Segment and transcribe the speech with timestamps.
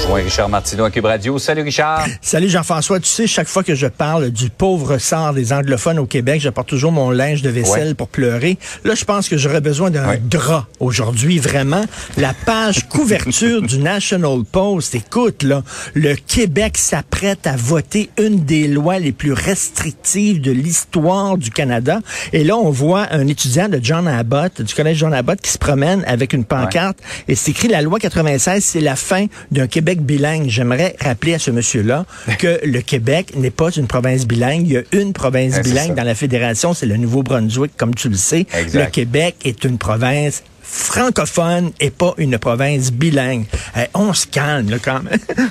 [0.00, 1.38] Bonjour, Richard Martineau à Cube Radio.
[1.40, 2.06] Salut Richard.
[2.22, 3.00] Salut Jean-François.
[3.00, 6.68] Tu sais, chaque fois que je parle du pauvre sort des anglophones au Québec, j'apporte
[6.68, 7.94] toujours mon linge de vaisselle Ouais.
[7.94, 8.58] pour pleurer.
[8.84, 10.22] Là, je pense que j'aurais besoin d'un Ouais.
[10.24, 11.84] drap aujourd'hui, vraiment.
[12.16, 14.94] La page couverture du National Post.
[14.94, 15.62] Écoute, là,
[15.94, 21.98] le Québec s'apprête à voter une des lois les plus restrictives de l'histoire du Canada.
[22.32, 25.58] Et là, on voit un étudiant de John Abbott, du collège John Abbott, qui se
[25.58, 29.87] promène avec une pancarte et c'est écrit la loi 96, c'est la fin d'un Québec
[29.96, 30.48] bilingue.
[30.48, 32.04] J'aimerais rappeler à ce monsieur-là
[32.38, 34.62] que le Québec n'est pas une province bilingue.
[34.66, 38.16] Il y a une province bilingue dans la fédération, c'est le Nouveau-Brunswick, comme tu le
[38.16, 38.46] sais.
[38.54, 38.84] Exact.
[38.84, 43.46] Le Québec est une province francophone et pas une province bilingue.
[43.76, 45.18] Eh, on se calme, là, quand même.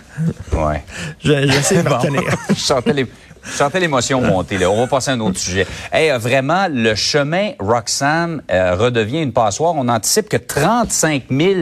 [0.54, 0.84] Ouais.
[1.23, 1.38] Je- de
[1.84, 2.26] me Bon.
[2.50, 3.06] je sentais les-
[3.45, 4.58] je sentais l'émotion monter.
[4.58, 4.70] Là.
[4.70, 5.66] On va passer à un autre sujet.
[5.92, 9.73] Hey, euh, vraiment, le chemin Roxham euh, redevient une passoire.
[9.76, 11.53] On anticipe que 35 000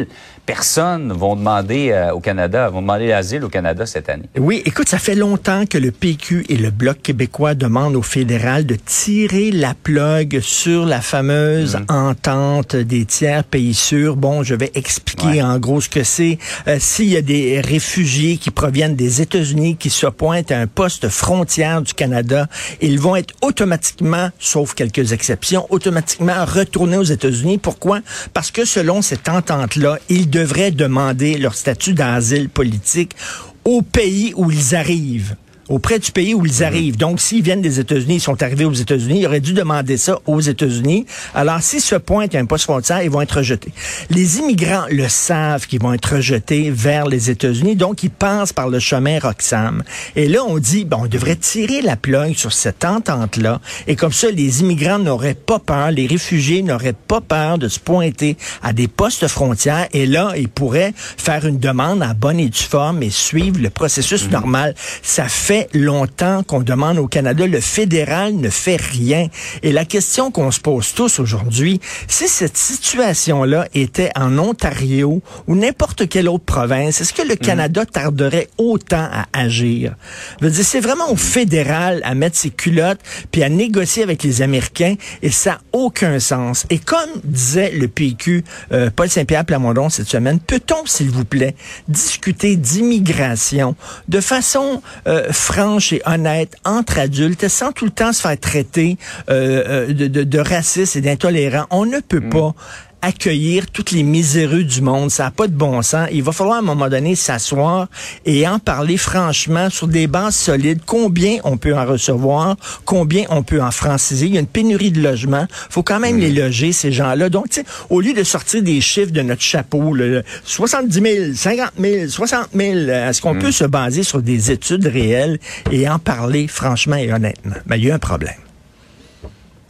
[0.45, 4.29] personnes vont demander euh, au Canada, vont demander l'asile au Canada cette année.
[4.37, 8.65] Oui, écoute, ça fait longtemps que le PQ et le Bloc québécois demandent au fédéral
[8.65, 11.85] de tirer la plug sur la fameuse Mhm.
[11.89, 14.15] entente des tiers pays sûrs.
[14.15, 15.41] Bon, je vais expliquer Ouais.
[15.41, 16.37] en gros ce que c'est.
[16.67, 20.67] Euh, S'il y a des réfugiés qui proviennent des États-Unis qui se pointent à un
[20.67, 22.47] poste frontière du Canada,
[22.81, 27.57] ils vont être automatiquement, sauf quelques exceptions, automatiquement retournés aux États-Unis.
[27.57, 27.99] Pourquoi?
[28.33, 33.15] Parce que selon cette entente-là, ils devraient demander leur statut d'asile politique
[33.63, 35.37] au pays où ils arrivent
[35.69, 36.97] auprès du pays où ils arrivent.
[36.97, 40.19] Donc, s'ils viennent des États-Unis, ils sont arrivés aux États-Unis, ils auraient dû demander ça
[40.25, 41.05] aux États-Unis.
[41.33, 43.71] Alors, s'ils se pointent à un poste frontière, ils vont être rejetés.
[44.09, 48.69] Les immigrants le savent qu'ils vont être rejetés vers les États-Unis, donc ils passent par
[48.69, 49.83] le chemin Roxham.
[50.15, 54.13] Et là, on dit, bon, on devrait tirer la plug sur cette entente-là, et comme
[54.13, 58.73] ça, les immigrants n'auraient pas peur, les réfugiés n'auraient pas peur de se pointer à
[58.73, 63.03] des postes frontières, et là, ils pourraient faire une demande à bonne et due forme
[63.03, 64.75] et suivre le processus normal.
[65.01, 69.27] Ça fait longtemps qu'on demande au Canada, le fédéral ne fait rien.
[69.63, 75.55] Et la question qu'on se pose tous aujourd'hui, si cette situation-là était en Ontario ou
[75.55, 79.95] n'importe quelle autre province, est-ce que le Canada tarderait autant à agir?
[80.39, 83.01] Je veux dire, c'est vraiment au fédéral à mettre ses culottes
[83.31, 86.65] puis à négocier avec les Américains et ça n'a aucun sens.
[86.69, 91.55] Et comme disait le PQ, euh, Paul Saint-Pierre Plamondon cette semaine, peut-on, s'il vous plaît,
[91.87, 93.75] discuter d'immigration
[94.07, 98.97] de façon euh, franche et honnête entre adultes sans tout le temps se faire traiter
[99.29, 101.65] euh, euh, de, de, de raciste et d'intolérant?
[101.69, 102.55] On ne peut pas
[103.05, 105.11] accueillir toutes les miséreux du monde.
[105.11, 106.09] Ça n'a pas de bon sens.
[106.11, 107.87] Il va falloir à un moment donné s'asseoir
[108.25, 110.81] et en parler franchement sur des bases solides.
[110.85, 112.55] Combien on peut en recevoir?
[112.83, 114.25] Combien on peut en franciser?
[114.25, 115.45] Il y a une pénurie de logements.
[115.69, 117.29] faut quand même les loger, ces gens-là.
[117.29, 121.33] Donc, tu sais, au lieu de sortir des chiffres de notre chapeau, le 70 000,
[121.35, 125.39] 50 000, 60 000, est-ce qu'on peut se baser sur des études réelles
[125.71, 127.55] et en parler franchement et honnêtement?
[127.67, 128.33] Ben, il y a un problème.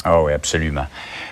[0.06, 0.86] Ah oui, absolument.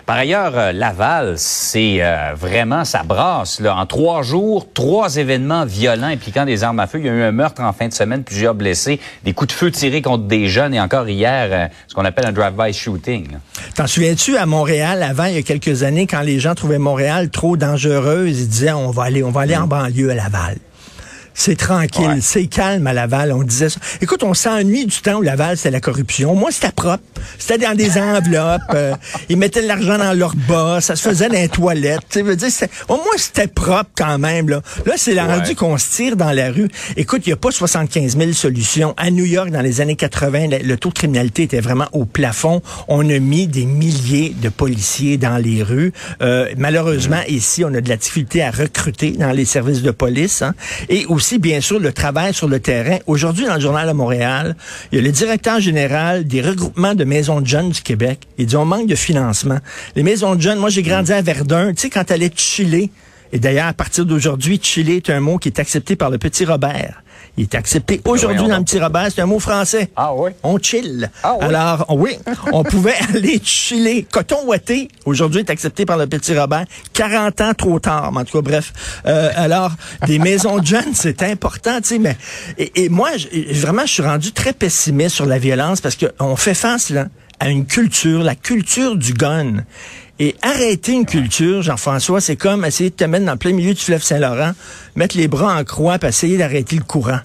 [0.05, 3.61] Par ailleurs, euh, Laval, c'est euh, vraiment, ça brasse.
[3.61, 3.77] Là.
[3.77, 6.99] En trois jours, trois événements violents impliquant des armes à feu.
[6.99, 9.57] Il y a eu un meurtre en fin de semaine, plusieurs blessés, des coups de
[9.57, 13.27] feu tirés contre des jeunes et encore hier, euh, ce qu'on appelle un drive-by shooting.
[13.75, 17.29] T'en souviens-tu à Montréal avant il y a quelques années quand les gens trouvaient Montréal
[17.29, 20.57] trop dangereuse, ils disaient on va aller on va aller en banlieue à Laval.
[21.33, 22.19] C'est tranquille, Ouais.
[22.21, 23.31] c'est calme à Laval.
[23.31, 23.79] On disait ça.
[24.01, 26.35] Écoute, on s'ennuie du temps où Laval, c'était la corruption.
[26.35, 27.03] Moi, c'était propre.
[27.39, 28.61] C'était dans des enveloppes.
[28.73, 28.93] euh,
[29.29, 30.79] ils mettaient de l'argent dans leurs bas.
[30.81, 32.01] Ça se faisait dans les toilettes.
[32.09, 32.49] Tu veux dire,
[32.87, 34.49] au moins, c'était propre quand même.
[34.49, 35.21] Là, là c'est Ouais.
[35.21, 36.67] rendu qu'on se tire dans la rue.
[36.97, 38.93] Écoute, il n'y a pas 75 000 solutions.
[38.97, 42.05] À New York, dans les années 80, le, le taux de criminalité était vraiment au
[42.05, 42.61] plafond.
[42.87, 45.93] On a mis des milliers de policiers dans les rues.
[46.21, 50.41] Euh, malheureusement, ici, on a de la difficulté à recruter dans les services de police.
[50.41, 50.53] hein.
[50.89, 52.97] Et aussi, bien sûr, le travail sur le terrain.
[53.07, 54.55] Aujourd'hui, dans le Journal de Montréal,
[54.91, 58.19] il y a le directeur général des regroupements de maisons de jeunes du Québec.
[58.37, 59.59] Il dit, on manque de financement.
[59.95, 61.73] Les maisons de jeunes, moi, j'ai grandi à Verdun.
[61.73, 62.91] Tu sais, quand t'allais chiller,
[63.33, 66.45] et d'ailleurs, à partir d'aujourd'hui, chiller est un mot qui est accepté par le petit
[66.45, 67.01] Robert.
[67.35, 69.89] Il est accepté aujourd'hui voyons dans le petit Robert, c'est un mot français.
[69.95, 70.29] Ah oui?
[70.43, 71.09] On chill.
[71.23, 71.45] Ah oui?
[71.47, 72.11] Alors, oui,
[72.51, 74.05] on pouvait aller chiller.
[74.11, 76.65] Coton ouaté, aujourd'hui, est accepté par le petit Robert.
[76.93, 78.71] 40 ans trop tard, mais en tout cas, bref.
[79.07, 79.71] Euh, alors,
[80.05, 82.15] des maisons de jeunes, c'est important, tu sais, mais...
[82.59, 83.09] Et, et moi,
[83.51, 87.07] vraiment, je suis rendu très pessimiste sur la violence parce qu'on fait face, là,
[87.39, 89.63] à une culture, la culture du gun.
[90.19, 93.73] Et arrêter une culture, Jean-François, c'est comme essayer de te mettre dans le plein milieu
[93.73, 94.51] du fleuve Saint-Laurent,
[94.95, 97.19] mettre les bras en croix, puis essayer d'arrêter le courant.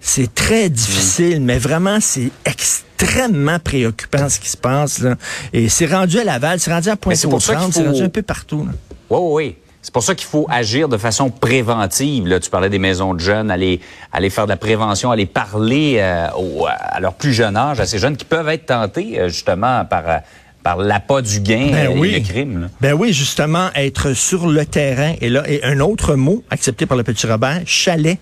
[0.00, 5.00] C'est très difficile, mais vraiment, c'est extrêmement préoccupant ce qui se passe.
[5.00, 5.16] Là.
[5.52, 8.64] Et c'est rendu à Laval, c'est rendu à Pointe-aux-Trembles, c'est rendu un peu partout.
[8.64, 8.72] Là.
[9.10, 9.56] Oui, oui, oui.
[9.82, 12.26] C'est pour ça qu'il faut agir de façon préventive.
[12.26, 13.80] Là, tu parlais des maisons de jeunes, aller,
[14.12, 17.86] aller faire de la prévention, aller parler euh, au, à leur plus jeune âge, à
[17.86, 20.18] ces jeunes qui peuvent être tentés euh, justement par euh,
[20.62, 22.12] par l'appât du gain Ben oui.
[22.12, 22.62] le crime.
[22.62, 22.66] là.
[22.80, 25.14] Ben oui, justement, être sur le terrain.
[25.20, 28.18] Et là, et un autre mot accepté par le petit Robert, chalet.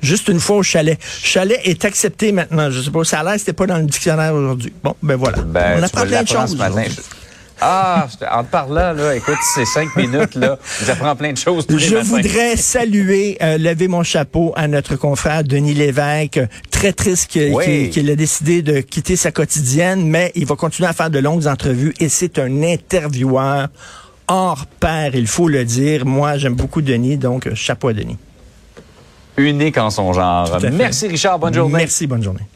[0.00, 0.98] Juste une fois au chalet.
[1.22, 2.70] Chalet est accepté maintenant.
[2.70, 4.72] Je sais pas, ça a l'air c'était pas dans le dictionnaire aujourd'hui.
[4.84, 5.38] Bon, ben voilà.
[5.38, 6.56] Ben, On apprend plein de choses.
[7.60, 10.56] Ah, en te parlant, là, écoute, ces cinq minutes, là,
[10.86, 12.06] j'apprends plein de choses tous les Je matins.
[12.06, 16.38] voudrais saluer, euh, lever mon chapeau à notre confrère Denis Lévesque.
[16.78, 17.64] Très triste qu'il Oui.
[17.64, 21.18] qu'il- qu'il a décidé de quitter sa quotidienne, mais il va continuer à faire de
[21.18, 23.66] longues entrevues et c'est un intervieweur
[24.28, 26.06] hors pair, il faut le dire.
[26.06, 28.16] Moi, j'aime beaucoup Denis, donc euh, chapeau à Denis.
[29.36, 30.56] Unique en son genre.
[30.72, 31.40] Merci, Richard.
[31.40, 31.74] Bonne journée.
[31.78, 32.46] Merci, bonne journée.